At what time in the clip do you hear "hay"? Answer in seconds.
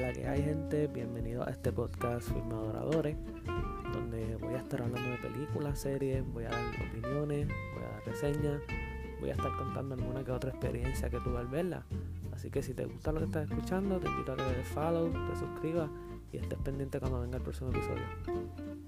0.26-0.42